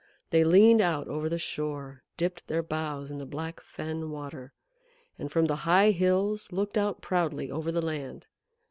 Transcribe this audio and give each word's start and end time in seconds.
They 0.31 0.43
leaned 0.43 0.81
out 0.81 1.07
over 1.07 1.29
the 1.29 1.37
shore, 1.37 2.01
dipped 2.17 2.47
their 2.47 2.63
boughs 2.63 3.11
in 3.11 3.19
the 3.19 3.25
black 3.27 3.61
fen 3.61 4.09
water, 4.09 4.51
and 5.19 5.31
from 5.31 5.45
the 5.45 5.57
high 5.57 5.91
hills 5.91 6.51
looked 6.51 6.75
out 6.75 7.01
proudly 7.01 7.51
over 7.51 7.71
the 7.71 7.83
land. 7.83 8.25